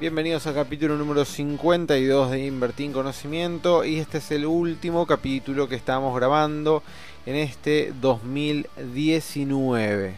[0.00, 5.68] Bienvenidos al capítulo número 52 de Invertir en Conocimiento y este es el último capítulo
[5.68, 6.82] que estamos grabando
[7.26, 10.16] en este 2019.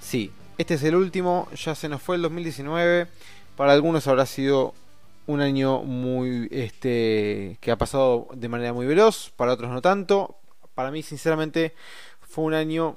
[0.00, 3.08] Sí, este es el último, ya se nos fue el 2019,
[3.56, 4.72] para algunos habrá sido
[5.26, 10.36] un año muy este que ha pasado de manera muy veloz, para otros no tanto.
[10.76, 11.74] Para mí sinceramente
[12.20, 12.94] fue un año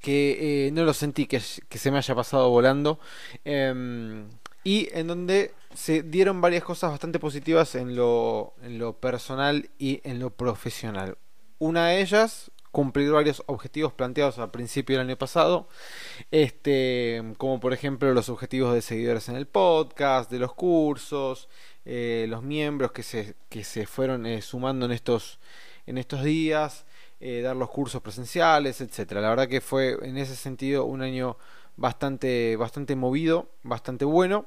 [0.00, 2.98] que eh, no lo sentí que, se me haya pasado volando.
[3.44, 4.26] Em,
[4.64, 10.00] y en donde se dieron varias cosas bastante positivas en lo, en lo personal y
[10.04, 11.16] en lo profesional.
[11.58, 15.68] Una de ellas, cumplir varios objetivos planteados al principio del año pasado,
[16.30, 21.48] este, como por ejemplo los objetivos de seguidores en el podcast, de los cursos,
[21.84, 25.38] eh, los miembros que se, que se fueron eh, sumando en estos,
[25.86, 26.84] en estos días,
[27.20, 29.20] eh, dar los cursos presenciales, etcétera.
[29.20, 31.36] La verdad que fue en ese sentido un año
[31.78, 34.46] bastante, bastante movido, bastante bueno.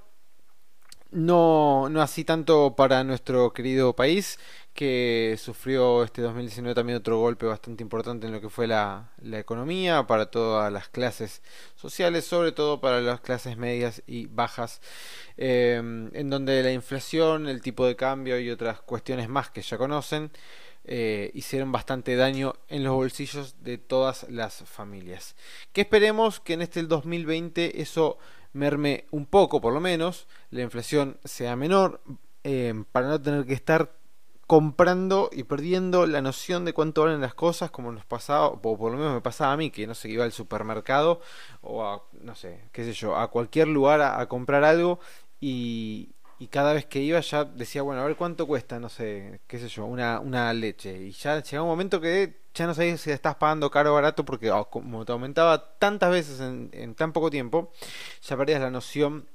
[1.11, 4.39] No, no así tanto para nuestro querido país,
[4.73, 9.39] que sufrió este 2019 también otro golpe bastante importante en lo que fue la, la
[9.39, 11.41] economía, para todas las clases
[11.75, 14.79] sociales, sobre todo para las clases medias y bajas,
[15.35, 15.75] eh,
[16.13, 20.31] en donde la inflación, el tipo de cambio y otras cuestiones más que ya conocen,
[20.83, 25.35] eh, hicieron bastante daño en los bolsillos de todas las familias.
[25.73, 28.17] Que esperemos que en este 2020 eso
[28.53, 32.01] merme un poco, por lo menos, la inflación sea menor,
[32.43, 33.93] eh, para no tener que estar
[34.47, 38.91] comprando y perdiendo la noción de cuánto valen las cosas, como nos pasaba, o por
[38.91, 41.21] lo menos me pasaba a mí, que no sé, iba al supermercado
[41.61, 44.99] o a, no sé, qué sé yo, a cualquier lugar a comprar algo
[45.39, 46.09] y,
[46.41, 49.59] y cada vez que iba ya decía, bueno, a ver cuánto cuesta, no sé, qué
[49.59, 50.97] sé yo, una, una leche.
[50.99, 54.25] Y ya llegaba un momento que ya no sabías si estás pagando caro o barato
[54.25, 57.71] porque oh, como te aumentaba tantas veces en, en tan poco tiempo,
[58.23, 59.27] ya perdías la noción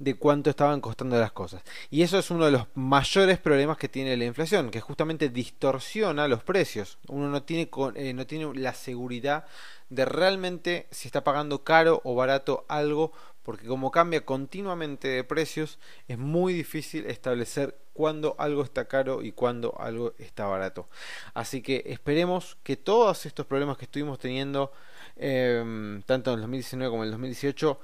[0.00, 1.62] de cuánto estaban costando las cosas.
[1.90, 6.28] Y eso es uno de los mayores problemas que tiene la inflación, que justamente distorsiona
[6.28, 6.98] los precios.
[7.08, 9.46] Uno no tiene, eh, no tiene la seguridad
[9.90, 13.12] de realmente si está pagando caro o barato algo
[13.42, 15.78] porque como cambia continuamente de precios,
[16.08, 20.88] es muy difícil establecer cuándo algo está caro y cuándo algo está barato.
[21.34, 24.72] Así que esperemos que todos estos problemas que estuvimos teniendo,
[25.16, 27.80] em, tanto en el 2019 como en el 2018,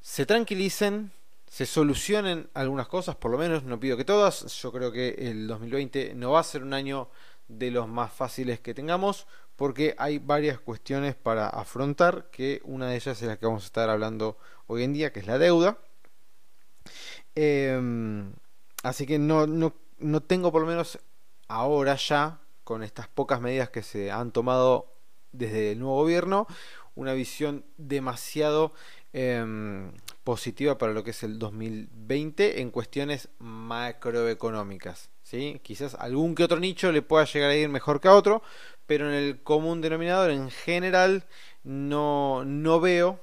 [0.00, 1.12] se tranquilicen,
[1.46, 4.46] se solucionen algunas cosas, por lo menos no pido que todas.
[4.62, 7.08] Yo creo que el 2020 no va a ser un año
[7.48, 9.26] de los más fáciles que tengamos
[9.56, 13.66] porque hay varias cuestiones para afrontar que una de ellas es la que vamos a
[13.66, 14.36] estar hablando
[14.66, 15.78] hoy en día que es la deuda
[17.34, 18.32] em,
[18.82, 20.98] así que no, no, no tengo por lo menos
[21.48, 24.92] ahora ya con estas pocas medidas que se han tomado
[25.32, 26.46] desde el nuevo gobierno
[26.94, 28.72] una visión demasiado
[29.12, 29.92] em,
[30.24, 35.10] positiva para lo que es el 2020 en cuestiones macroeconómicas.
[35.22, 35.60] ¿sí?
[35.62, 38.42] Quizás algún que otro nicho le pueda llegar a ir mejor que a otro,
[38.86, 41.24] pero en el común denominador en general
[41.64, 43.20] no, no veo,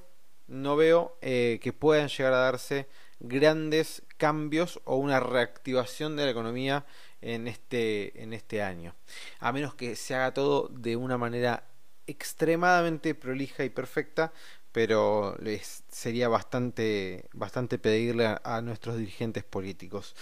[0.48, 2.88] no veo eh, que puedan llegar a darse
[3.20, 6.86] grandes cambios o una reactivación de la economía
[7.20, 8.94] en este, en este año.
[9.38, 11.64] A menos que se haga todo de una manera
[12.06, 14.32] extremadamente prolija y perfecta,
[14.72, 20.14] pero les sería bastante, bastante pedirle a, nuestros dirigentes políticos.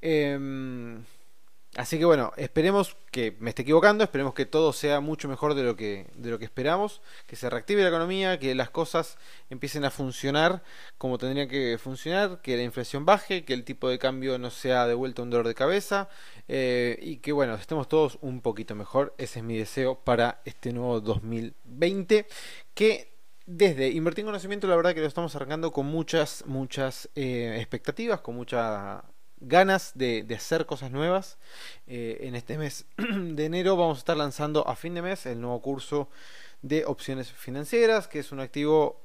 [0.00, 1.04] Em,
[1.76, 5.62] así que bueno, esperemos que me esté equivocando, esperemos que todo sea mucho mejor de
[5.62, 9.18] lo que, de lo que esperamos, que se reactive la economía, que las cosas
[9.50, 10.62] empiecen a funcionar
[10.98, 14.86] como tendrían que funcionar, que la inflación baje, que el tipo de cambio no sea
[14.86, 16.08] de vuelta un dolor de cabeza
[16.48, 19.14] eh, y que bueno, estemos todos un poquito mejor.
[19.18, 22.26] Ese es mi deseo para este nuevo 2020
[22.74, 23.14] que
[23.46, 28.20] desde Invertir en Conocimiento, la verdad que lo estamos arrancando con muchas, muchas eh, expectativas,
[28.20, 29.02] con muchas
[29.40, 31.38] ganas de, hacer cosas nuevas.
[31.86, 35.40] Eh, en este mes de enero vamos a estar lanzando a fin de mes el
[35.40, 36.08] nuevo curso
[36.62, 39.00] de opciones financieras, que es un activo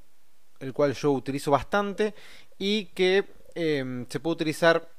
[0.60, 2.14] el cual yo utilizo bastante
[2.58, 4.90] y que em, se puede utilizar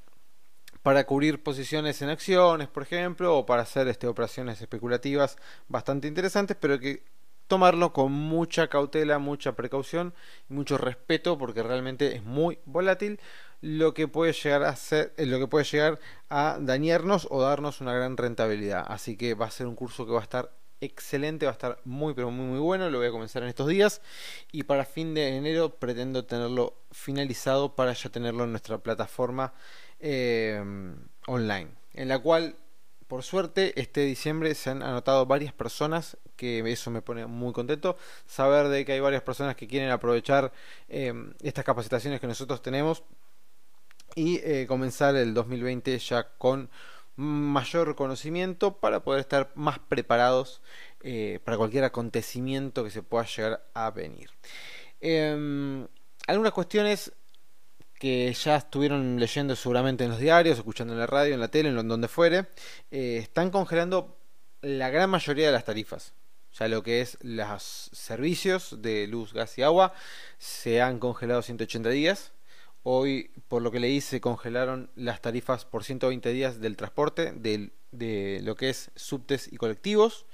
[0.82, 5.36] para cubrir posiciones en acciones, por ejemplo, o para hacer este, operaciones especulativas
[5.68, 7.02] bastante interesantes, pero que
[7.46, 10.14] tomarlo con mucha cautela, mucha precaución
[10.48, 13.20] y mucho respeto porque realmente es muy volátil.
[13.60, 15.98] Lo que puede llegar a ser, eh, lo que puede llegar
[16.28, 18.84] a dañarnos o darnos una gran rentabilidad.
[18.88, 21.78] Así que va a ser un curso que va a estar excelente, va a estar
[21.84, 24.00] muy pero muy muy bueno, lo voy a comenzar en estos días.
[24.52, 29.52] Y para fin de enero pretendo tenerlo finalizado para ya tenerlo en nuestra plataforma
[29.98, 30.62] eh,
[31.26, 32.56] online, en la cual
[33.08, 37.98] por suerte este diciembre se han anotado varias personas que eso me pone muy contento.
[38.24, 40.52] Saber de que hay varias personas que quieren aprovechar
[40.88, 43.02] eh, estas capacitaciones que nosotros tenemos
[44.14, 46.70] y eh, comenzar el 2020 ya con
[47.16, 50.62] mayor conocimiento para poder estar más preparados
[51.02, 54.30] eh, para cualquier acontecimiento que se pueda llegar a venir.
[55.00, 55.86] Em,
[56.26, 57.12] algunas cuestiones
[57.98, 61.68] que ya estuvieron leyendo seguramente en los diarios, escuchando en la radio, en la tele,
[61.68, 62.46] en donde fuere,
[62.90, 64.16] eh, están congelando
[64.62, 66.14] la gran mayoría de las tarifas.
[66.58, 69.92] Ya lo que es los servicios de luz, gas y agua
[70.38, 72.32] se han congelado 180 días
[72.82, 78.40] Hoy, por lo que leí, se congelaron las tarifas por 120 días del transporte, de
[78.42, 80.26] lo que es subtes y colectivos.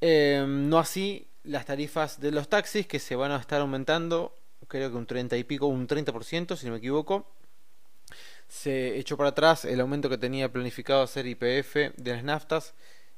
[0.00, 4.34] Em, no así las tarifas de los taxis, que se van a estar aumentando,
[4.68, 7.26] creo que un 30 y pico, un 30%, si no me equivoco.
[8.48, 12.74] Se echó para atrás el aumento que tenía planificado hacer IPF de las naftas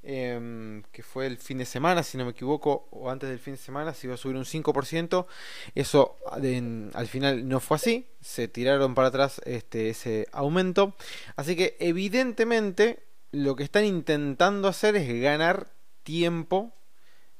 [0.08, 3.54] Em, que fue el fin de semana, si no me equivoco, o antes del fin
[3.54, 5.26] de semana, se iba a subir un 5%.
[5.74, 10.94] Eso al final no fue así, se tiraron para atrás este, ese aumento.
[11.34, 15.72] Así que evidentemente lo que están intentando hacer es ganar
[16.04, 16.72] tiempo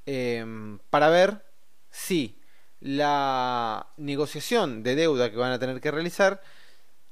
[0.05, 1.45] em, para ver
[1.91, 2.41] si
[2.81, 6.43] la negociación de deuda que van a tener que realizar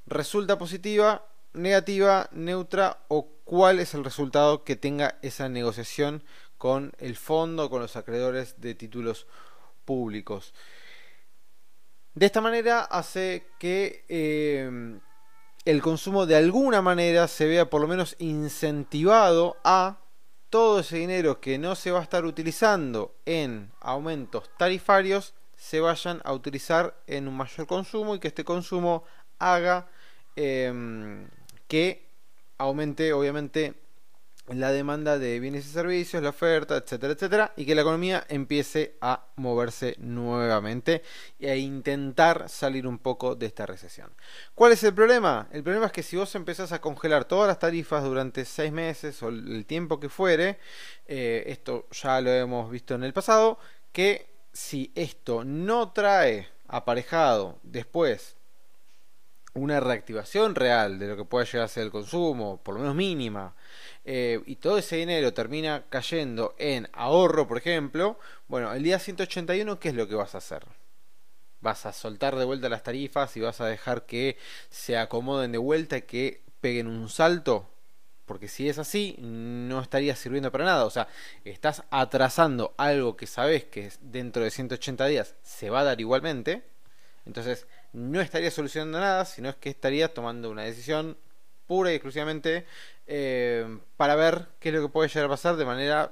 [0.05, 1.25] resulta positiva,
[1.55, 6.23] negativa, neutra o cuál es el resultado que tenga esa negociación
[6.57, 9.27] con el fondo, con los acreedores de títulos
[9.85, 10.53] públicos.
[12.13, 14.99] De esta manera hace que eh,
[15.65, 19.99] el consumo de alguna manera se vea por lo menos incentivado a
[20.49, 26.21] todo ese dinero que no se va a estar utilizando en aumentos tarifarios se vayan
[26.23, 29.03] a utilizar en un mayor consumo y que este consumo
[29.39, 29.87] haga
[30.35, 31.27] eh,
[31.67, 32.09] que
[32.57, 33.75] aumente obviamente
[34.47, 38.95] la demanda de bienes y servicios, la oferta, etcétera, etcétera, y que la economía empiece
[39.01, 41.01] a moverse nuevamente
[41.39, 44.13] e intentar salir un poco de esta recesión.
[44.53, 45.47] ¿Cuál es el problema?
[45.51, 49.21] El problema es que si vos empezás a congelar todas las tarifas durante seis meses
[49.23, 50.59] o el tiempo que fuere,
[51.07, 53.57] eh, esto ya lo hemos visto en el pasado,
[53.91, 58.37] que si esto no trae aparejado después
[59.55, 62.95] una reactivación real de lo que pueda llegar a ser el consumo, por lo menos
[62.95, 63.55] mínima,
[64.03, 69.79] eh, y todo ese dinero termina cayendo en ahorro, por ejemplo, bueno, el día 181,
[69.79, 70.65] ¿qué es lo que vas a hacer?
[71.61, 74.37] ¿Vas a soltar de vuelta las tarifas y vas a dejar que
[74.69, 77.67] se acomoden de vuelta y que peguen un salto?
[78.25, 80.85] Porque si es así, no estaría sirviendo para nada.
[80.85, 81.07] O sea,
[81.43, 86.63] estás atrasando algo que sabes que dentro de 180 días se va a dar igualmente.
[87.25, 91.17] Entonces, no estaría solucionando nada, sino es que estaría tomando una decisión
[91.65, 92.65] pura y exclusivamente
[93.07, 96.11] eh, para ver qué es lo que puede llegar a pasar de manera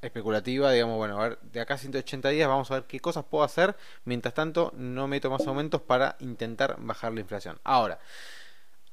[0.00, 3.26] especulativa, digamos, bueno, a ver, de acá a 180 días vamos a ver qué cosas
[3.26, 7.60] puedo hacer, mientras tanto no meto más aumentos para intentar bajar la inflación.
[7.64, 7.98] Ahora,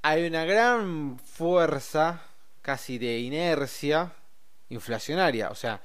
[0.02, 2.24] hay una gran fuerza,
[2.62, 4.12] casi de inercia
[4.68, 5.82] inflacionaria, o sea,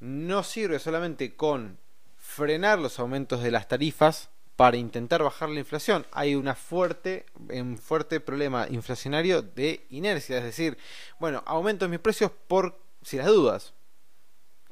[0.00, 1.78] no sirve solamente con
[2.16, 6.06] frenar los aumentos de las tarifas, para intentar bajar la inflación.
[6.12, 10.78] Hay fuerte, un fuerte problema inflacionario de inercia, es decir,
[11.20, 13.74] bueno, aumento mis precios por si las dudas.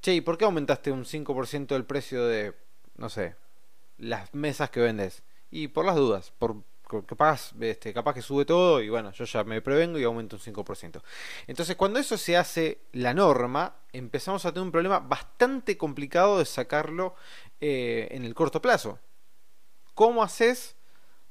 [0.01, 2.55] Che, ¿y por qué aumentaste un 5% el precio de,
[2.97, 3.37] no sé,
[3.99, 5.23] las mesas que vendes?
[5.51, 6.57] Y por las dudas, por
[7.07, 10.43] capaz, este, capaz que sube todo y bueno, yo ya me prevengo y aumento un
[10.43, 11.03] 5%.
[11.47, 16.45] Entonces, cuando eso se hace la norma, empezamos a tener un problema bastante complicado de
[16.45, 17.15] sacarlo
[17.61, 18.99] eh, en el corto plazo.
[19.95, 20.75] ¿Cómo haces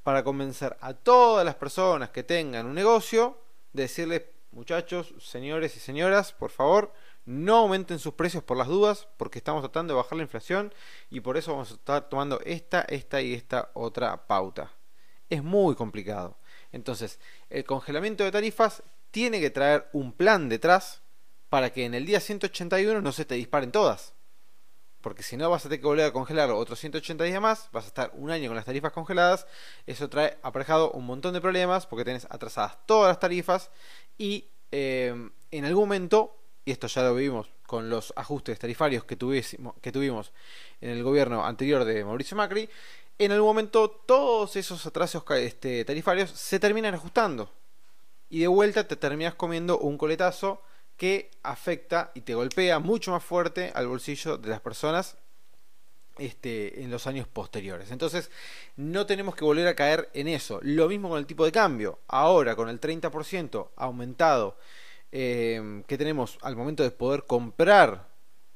[0.03, 3.38] para convencer a todas las personas que tengan un negocio
[3.74, 6.93] de decirles, muchachos, señores y señoras, por favor,
[7.25, 10.74] no aumenten sus precios por las dudas, porque estamos tratando de bajar la inflación
[11.10, 14.72] y por eso vamos a estar tomando esta, esta y esta otra pauta?
[15.29, 16.38] Es muy complicado.
[16.72, 21.01] Entonces, el congelamiento de tarifas tiene que traer un plan detrás
[21.50, 24.13] para que en el día 181 no se te disparen todas
[25.03, 27.83] porque si no vas a tener que volver a congelar otros 180 días más, vas
[27.83, 29.45] a estar un año con las tarifas congeladas,
[29.86, 33.69] eso trae aparejado un montón de problemas porque tenés atrasadas todas las tarifas
[34.17, 35.13] y eh,
[35.51, 40.31] en algún momento, y esto ya lo vimos con los ajustes tarifarios que, que tuvimos
[40.81, 42.69] en el gobierno anterior de Mauricio Macri,
[43.19, 47.51] en algún momento todos esos atrasos este, tarifarios se terminan ajustando.
[48.29, 50.62] Y de vuelta te terminas comiendo un coletazo
[51.03, 55.17] que afecta y te golpea mucho más fuerte al bolsillo de las personas
[56.17, 57.91] este, en los años posteriores.
[57.91, 58.31] Entonces,
[58.77, 60.62] no tenemos que volver a caer en eso.
[60.62, 62.00] Lo mismo con el tipo de cambio.
[62.07, 64.57] Ahora, con el 30% aumentado
[65.12, 68.07] eh, que tenemos al momento de poder comprar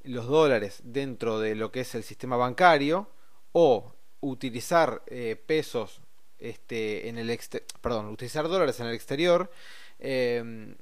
[0.03, 3.09] los dólares dentro de lo que es el sistema bancario
[3.51, 5.99] o utilizar eh, pesos
[6.39, 7.37] este, en el
[7.81, 9.51] perdón, utilizar dólares en el exterior,
[9.99, 10.77] eh,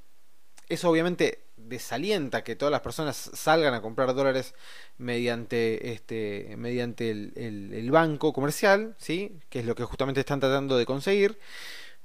[0.68, 4.54] eso obviamente desalienta que todas las personas salgan a comprar dólares
[4.98, 9.38] mediante este mediante el, banco comercial, ¿sí?
[9.48, 11.38] que es lo que justamente están tratando de conseguir,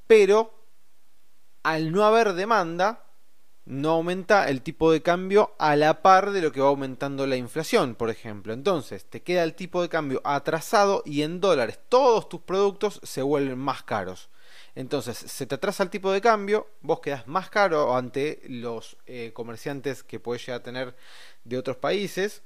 [0.08, 0.54] pero
[1.64, 3.04] al no haber demanda,
[3.66, 7.36] no aumenta el tipo de cambio a la par de lo que va aumentando la
[7.36, 8.54] inflación, por ejemplo.
[8.54, 13.22] Entonces, te queda el tipo de cambio atrasado y en dólares todos tus productos se
[13.22, 14.31] vuelven más caros.
[14.76, 19.32] Entonces, se te atrasa el tipo de cambio, vos quedas más caro ante los eh,
[19.34, 20.96] comerciantes que puedes llegar a tener
[21.44, 22.42] de otros países.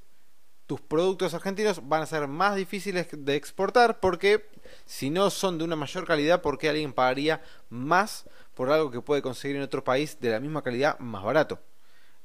[0.66, 4.48] Tus productos argentinos van a ser más difíciles de exportar porque
[4.84, 9.00] si no son de una mayor calidad, ¿por qué alguien pagaría más por algo que
[9.00, 11.60] puede conseguir en otro país de la misma calidad más barato?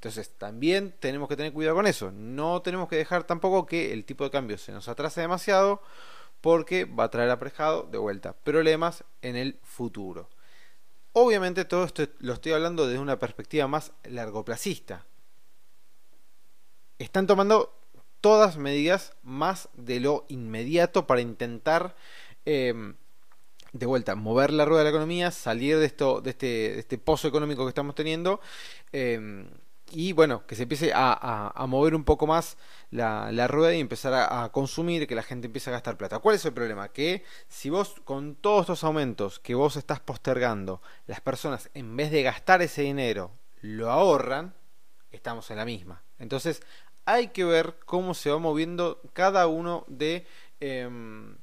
[0.02, 2.12] Entonces también tenemos que tener cuidado con eso.
[2.12, 5.84] No tenemos que dejar tampoco que el tipo de cambio se nos atrase demasiado
[6.42, 10.30] porque va a traer aparejado de vuelta problemas en el futuro.
[11.14, 15.06] Obviamente todo esto lo estoy hablando desde una perspectiva más largoplacista.
[16.98, 17.78] Están tomando
[18.22, 21.96] todas medidas más de lo inmediato para intentar
[22.46, 22.96] em,
[23.74, 27.28] de vuelta mover la rueda de la economía, salir de esto, de este, este pozo
[27.28, 28.40] económico que estamos teniendo.
[28.92, 29.48] Em,
[29.92, 32.58] y bueno, que se empiece a, mover un poco más
[32.90, 36.20] la, rueda y empezar a, consumir, que la gente empiece a gastar plata.
[36.20, 36.90] ¿Cuál es el problema?
[36.90, 42.12] Que si vos con todos estos aumentos que vos estás postergando, las personas en vez
[42.12, 43.32] de gastar ese dinero
[43.62, 44.54] lo ahorran,
[45.12, 46.02] estamos en la misma.
[46.20, 46.62] Entonces
[47.06, 50.26] hay que ver cómo se va moviendo cada uno de...
[50.60, 51.36] Em,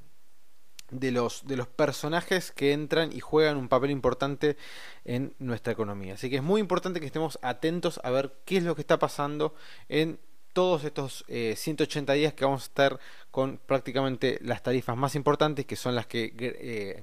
[0.91, 4.57] de los, de los personajes que entran y juegan un papel importante
[5.05, 6.15] en nuestra economía.
[6.15, 8.99] Así que es muy importante que estemos atentos a ver qué es lo que está
[8.99, 9.55] pasando
[9.89, 10.19] en
[10.53, 15.67] todos estos 180 eh, días que vamos a estar con prácticamente las tarifas más importantes,
[15.67, 17.03] que son las que eh,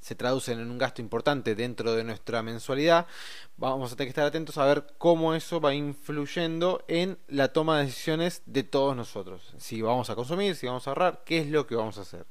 [0.00, 3.06] se traducen en un gasto importante dentro de nuestra mensualidad.
[3.56, 7.78] Vamos a tener que estar atentos a ver cómo eso va influyendo en la toma
[7.78, 9.54] de decisiones de todos nosotros.
[9.58, 12.26] Si vamos a consumir, si vamos a ahorrar, qué es lo que vamos a hacer.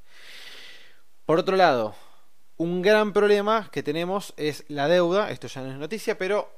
[1.26, 1.96] Por otro lado,
[2.58, 5.32] un gran problema que tenemos es la deuda.
[5.32, 6.50] Esto ya no es noticia, pero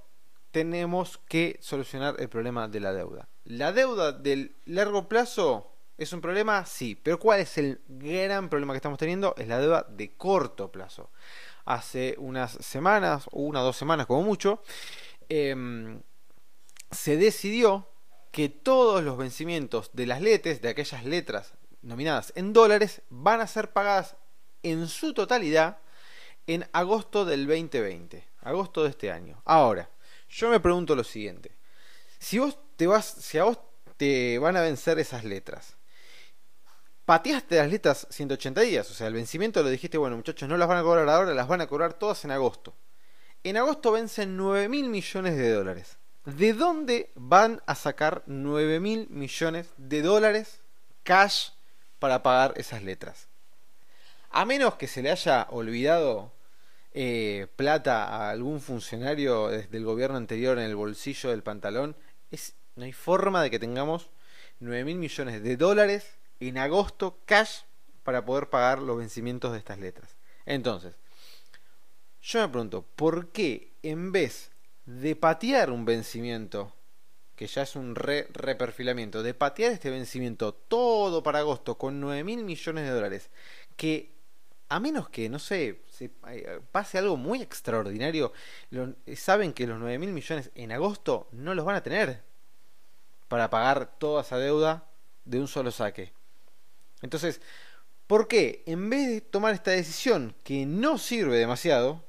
[0.51, 3.27] tenemos que solucionar el problema de la deuda.
[3.45, 6.65] ¿La deuda del largo plazo es un problema?
[6.65, 9.33] Sí, pero ¿cuál es el gran problema que estamos teniendo?
[9.37, 11.09] Es la deuda de corto plazo.
[11.65, 14.61] Hace unas semanas, una o dos semanas como mucho,
[15.29, 16.01] em,
[16.91, 17.87] se decidió
[18.31, 23.47] que todos los vencimientos de las letes, de aquellas letras nominadas en dólares, van a
[23.47, 24.15] ser pagadas
[24.63, 25.77] en su totalidad
[26.47, 29.41] en agosto del 2020, agosto de este año.
[29.45, 29.89] Ahora,
[30.29, 31.51] yo me pregunto lo siguiente.
[32.19, 33.59] Si vos te vas, si a vos
[33.97, 35.75] te van a vencer esas letras,
[37.05, 40.67] pateaste las letras 180 días, o sea, el vencimiento lo dijiste, bueno, muchachos, no las
[40.67, 42.73] van a cobrar ahora, las van a cobrar todas en agosto.
[43.43, 45.97] En agosto vencen 9 mil millones de dólares.
[46.25, 50.61] ¿De dónde van a sacar 9 mil millones de dólares
[51.03, 51.49] cash
[51.99, 53.27] para pagar esas letras?
[54.35, 56.31] A menos que se le haya olvidado
[56.91, 61.95] eh, plata a algún funcionario desde el gobierno anterior en el bolsillo del pantalón,
[62.75, 64.09] no hay forma de que tengamos
[64.59, 67.61] 9 mil millones de dólares en agosto cash
[68.03, 70.17] para poder pagar los vencimientos de estas letras.
[70.47, 70.95] Entonces,
[72.23, 74.49] yo me pregunto, ¿por qué en vez
[74.87, 76.73] de patear un vencimiento,
[77.35, 82.23] que ya es un re reperfilamiento, de patear este vencimiento todo para agosto con 9
[82.23, 83.29] mil millones de dólares,
[83.77, 84.13] que
[84.73, 88.33] a menos que, no sé, eh, pase algo muy extraordinario,
[89.05, 92.23] eh, saben que los 9 mil millones en agosto no los van a tener
[93.27, 94.85] para pagar toda esa deuda
[95.25, 96.11] de un solo saque.
[97.03, 97.39] Entonces,
[98.07, 102.03] ¿por qué en vez de tomar esta decisión que no sirve demasiado,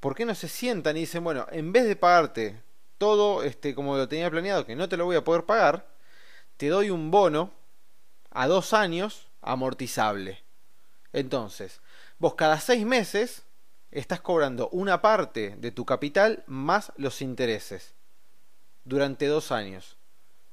[0.00, 2.60] ¿por qué no se sientan y dicen, bueno, en vez de pagarte
[2.98, 5.88] todo este como lo tenía planeado, que no te lo voy a poder pagar,
[6.58, 7.54] te doy un bono
[8.28, 10.49] a dos años amortizable?
[11.12, 11.80] Entonces,
[12.18, 13.42] vos cada seis meses
[13.90, 17.94] estás cobrando una parte de tu capital más los intereses
[18.84, 19.96] durante dos años.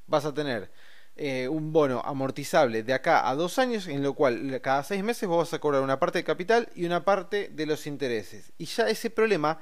[0.07, 0.71] Vas a tener
[1.15, 5.27] eh, un bono amortizable de acá a dos años, en lo cual cada seis meses
[5.27, 8.51] vos vas a cobrar una parte de capital y una parte de los intereses.
[8.57, 9.59] Y ya ese problema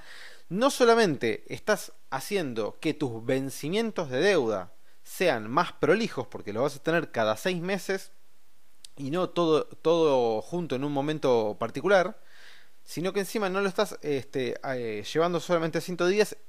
[0.50, 4.74] no solamente estás haciendo que tus vencimientos de deuda
[5.04, 8.12] sean más prolijos, porque lo vas a tener cada seis meses
[8.98, 12.18] y no todo, todo junto en un momento particular,
[12.84, 16.06] sino que encima no lo estás este, eh, llevando solamente a 180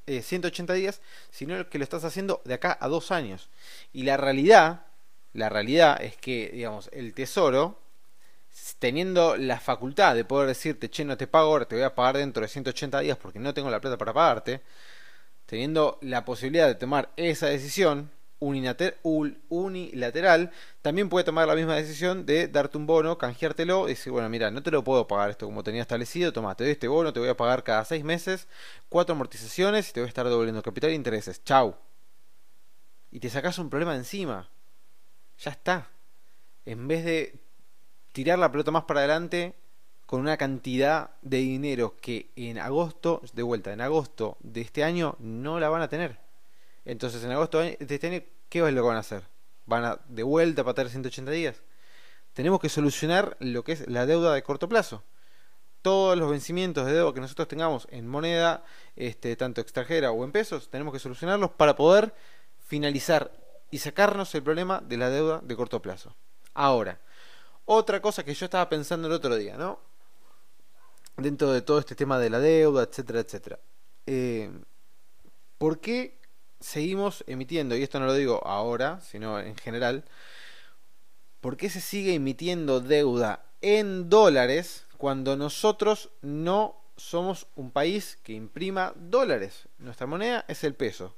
[0.06, 1.00] eh, días,
[1.30, 3.48] sino que lo estás haciendo de acá a dos años.
[3.92, 4.86] Y la realidad,
[5.32, 7.80] la realidad es que, digamos, el tesoro,
[8.78, 12.18] teniendo la facultad de poder decirte, che, no te pago ahora, te voy a pagar
[12.18, 14.62] dentro de 180 días porque no tengo la plata para pagarte,
[15.46, 20.50] teniendo la posibilidad de tomar esa decisión, unilateral,
[20.82, 24.50] también puede tomar la misma decisión de darte un bono, canjeártelo y decir, bueno, mira,
[24.50, 27.20] no te lo puedo pagar esto como tenía establecido, toma, te doy este bono, te
[27.20, 28.48] voy a pagar cada seis meses,
[28.88, 31.42] cuatro amortizaciones y te voy a estar devolviendo capital e intereses.
[31.44, 31.76] Chau.
[33.10, 34.48] Y te sacas un problema encima.
[35.38, 35.88] Ya está.
[36.64, 37.38] En vez de
[38.12, 39.54] tirar la pelota más para adelante
[40.06, 45.16] con una cantidad de dinero que en agosto, de vuelta, en agosto de este año
[45.18, 46.25] no la van a tener.
[46.86, 49.24] Entonces, en agosto de este año, ¿qué es lo que van a hacer?
[49.66, 51.62] ¿Van a de vuelta a patar 180 días?
[52.32, 55.02] Tenemos que solucionar lo que es la deuda de corto plazo.
[55.82, 58.64] Todos los vencimientos de deuda que nosotros tengamos en moneda,
[58.94, 62.14] este, tanto extranjera o en pesos, tenemos que solucionarlos para poder
[62.66, 63.32] finalizar
[63.70, 66.14] y sacarnos el problema de la deuda de corto plazo.
[66.54, 67.00] Ahora,
[67.64, 69.80] otra cosa que yo estaba pensando el otro día, ¿no?
[71.16, 73.58] Dentro de todo este tema de la deuda, etcétera, etcétera.
[74.06, 74.52] Eh,
[75.58, 76.20] ¿Por qué
[76.60, 80.04] seguimos emitiendo, y esto no lo digo ahora, sino en general,
[81.40, 88.32] ¿por qué se sigue emitiendo deuda en dólares cuando nosotros no somos un país que
[88.32, 89.68] imprima dólares?
[89.78, 91.16] Nuestra moneda es el peso.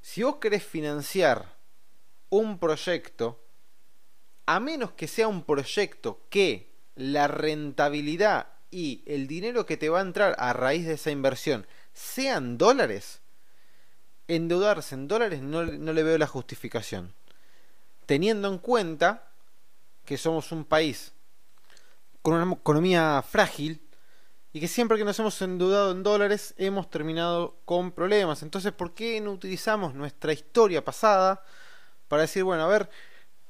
[0.00, 1.56] Si vos querés financiar
[2.30, 3.44] un proyecto,
[4.46, 9.98] a menos que sea un proyecto que la rentabilidad y el dinero que te va
[9.98, 13.20] a entrar a raíz de esa inversión sean dólares,
[14.36, 17.12] endeudarse en dólares no, le veo la justificación.
[18.06, 19.28] Teniendo en cuenta
[20.04, 21.12] que somos un país
[22.22, 23.80] con una economía frágil
[24.52, 28.42] y que siempre que nos hemos endeudado en dólares hemos terminado con problemas.
[28.42, 31.42] Entonces, ¿por qué no utilizamos nuestra historia pasada
[32.08, 32.90] para decir, bueno, a ver,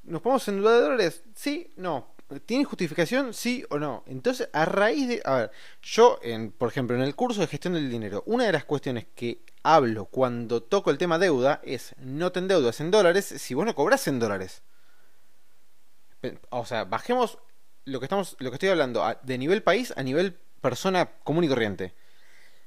[0.03, 1.23] ¿nos podemos endeudar de dólares?
[1.35, 2.14] Sí, no.
[2.47, 3.35] ¿Tiene justificación?
[3.35, 4.05] Sí o no.
[4.07, 5.23] Entonces, a raíz de...
[5.25, 5.51] A ver,
[5.83, 9.07] yo, en, por ejemplo, en el curso de gestión del dinero, una de las cuestiones
[9.16, 13.66] que hablo cuando toco el tema deuda es no te endeudas en dólares si vos
[13.66, 14.62] no cobras en dólares.
[16.51, 17.38] O sea, bajemos
[17.85, 21.49] lo que estamos lo que estoy hablando de nivel país a nivel persona común y
[21.49, 21.94] corriente.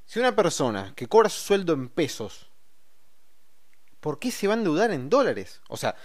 [0.05, 2.49] Si una persona que cobra su sueldo en pesos,
[3.99, 5.61] ¿por qué se va a endeudar en dólares?
[5.69, 5.95] O sea,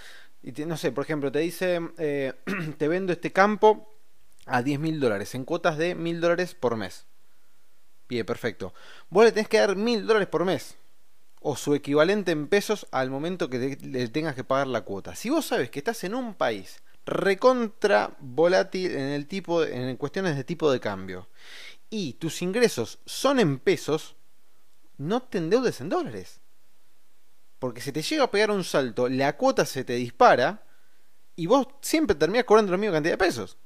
[0.43, 2.33] no sé, por ejemplo, te dice, eh,
[2.79, 3.93] te vendo este campo
[4.47, 7.08] a 10 mil dólares, en cuotas de mil dólares por mes.
[8.09, 8.73] Bien, perfecto.
[9.11, 10.77] Vos le tenés que dar mil dólares por mes.
[11.41, 15.15] O su equivalente en pesos al momento que le tengas que pagar la cuota.
[15.15, 20.37] Si vos sabes que estás en un país recontra volátil en el tipo en cuestiones
[20.37, 21.27] de tipo de cambio
[21.89, 24.15] y tus ingresos son en pesos,
[24.99, 26.41] no te endeudes en dólares.
[27.59, 30.65] Porque si te llega a pegar un salto, la cuota se te dispara
[31.35, 33.57] y vos siempre terminás cobrando la misma cantidad de pesos.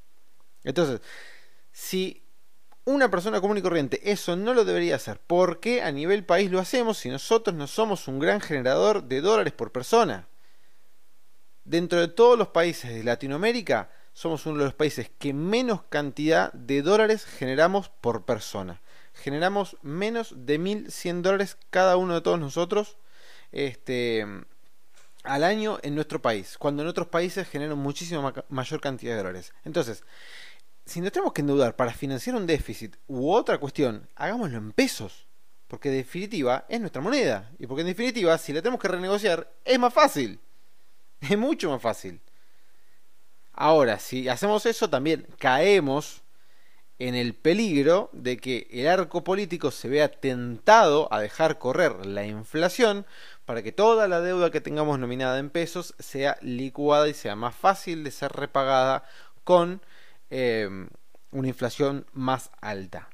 [0.62, 1.00] Entonces,
[1.72, 2.21] si
[2.84, 5.18] una persona común y corriente eso no lo debería hacer.
[5.18, 9.20] ¿Por qué a nivel país lo hacemos si nosotros no somos un gran generador de
[9.20, 10.26] dólares por persona?
[11.64, 16.52] Dentro de todos los países de Latinoamérica, somos uno de los países que menos cantidad
[16.52, 18.80] de dólares generamos por persona.
[19.14, 22.96] Generamos menos de 1.100 dólares cada uno de todos nosotros
[23.52, 24.26] este,
[25.22, 29.52] al año en nuestro país, cuando en otros países generan muchísima mayor cantidad de dólares.
[29.64, 30.02] Entonces,
[30.92, 35.26] si nos tenemos que endeudar para financiar un déficit u otra cuestión, hagámoslo en pesos.
[35.66, 37.50] Porque en definitiva es nuestra moneda.
[37.59, 40.38] Y porque en definitiva, si la tenemos que renegociar, es más fácil.
[41.20, 42.20] Es mucho más fácil.
[43.52, 46.22] Ahora, si hacemos eso, también caemos
[46.98, 52.26] en el peligro de que el arco político se vea tentado a dejar correr la
[52.26, 53.07] inflación
[53.44, 57.55] para que toda la deuda que tengamos nominada en pesos sea licuada y sea más
[57.55, 59.05] fácil de ser repagada
[59.44, 59.81] con
[60.34, 60.88] Em,
[61.30, 63.10] una inflación más alta.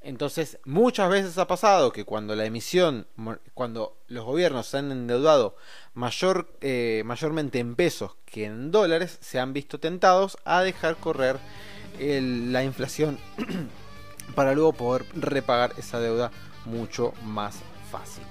[0.00, 3.06] Entonces, muchas veces ha pasado que cuando la emisión,
[3.52, 5.56] cuando los gobiernos se han endeudado
[5.92, 11.38] mayor, eh, mayormente en pesos que en dólares, se han visto tentados a dejar correr
[11.98, 13.18] la inflación
[14.34, 16.30] para luego poder repagar esa deuda
[16.64, 17.58] mucho más
[17.90, 18.24] fácil.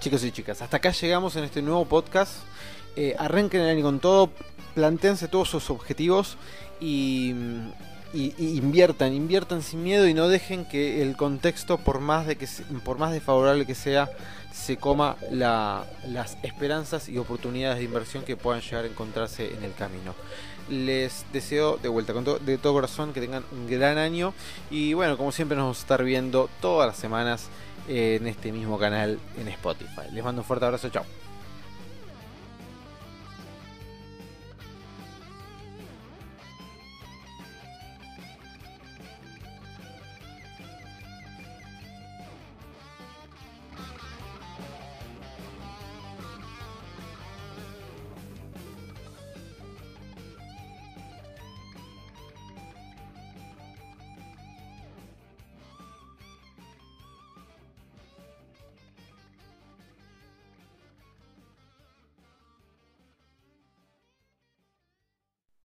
[0.00, 2.36] Chicos y chicas, hasta acá llegamos en este nuevo podcast.
[2.96, 4.32] Eh, arranquen el año con todo,
[4.78, 6.36] plantéense todos sus objetivos
[6.80, 7.34] y,
[8.14, 12.46] inviertan, inviertan sin miedo y no dejen que el contexto, por más de que
[12.84, 14.08] por más desfavorable que sea,
[14.52, 19.64] se coma la- las esperanzas y oportunidades de inversión que puedan llegar a encontrarse en
[19.64, 20.14] el camino.
[20.70, 24.32] Les deseo de vuelta de todo corazón que tengan un gran año
[24.70, 27.48] y bueno, como siempre nos vamos a estar viendo todas las semanas
[27.88, 30.06] en este mismo canal en Spotify.
[30.12, 31.04] Les mando un fuerte abrazo, chao.